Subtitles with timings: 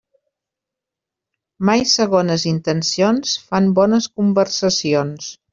[1.69, 5.33] Mai segones intencions fan bones conversacions.